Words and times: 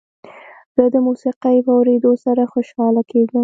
زه 0.75 0.83
د 0.93 0.95
موسیقۍ 1.07 1.57
په 1.65 1.71
اورېدو 1.77 2.11
سره 2.25 2.43
خوشحاله 2.53 3.01
کېږم. 3.11 3.39